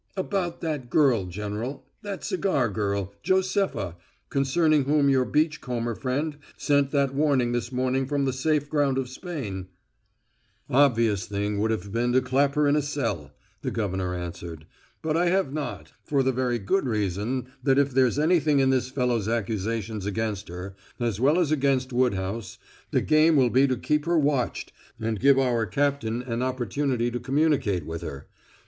[0.17, 3.95] "About that girl, General that cigar girl, Josepha,
[4.31, 8.97] concerning whom your beach comber friend sent that warning this morning from the safe ground
[8.97, 9.67] of Spain"
[10.71, 14.65] "Obvious thing would have been to clap her in a cell," the governor answered.
[15.03, 18.89] "But I have not, for the very good reason that if there's anything in this
[18.89, 22.57] fellow's accusations against her, as well as against Woodhouse,
[22.89, 27.19] the game will be to keep her watched and give our captain an opportunity to
[27.19, 28.25] communicate with her.